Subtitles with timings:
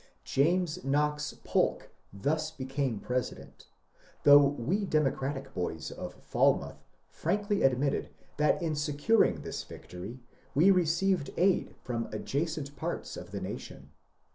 [0.23, 3.67] James Knox Polk thus became President,
[4.23, 10.19] though we Democratic boys of Falmouth frankly admitted that in securing this victory
[10.55, 13.91] we received aid from adjacent parts of the nation.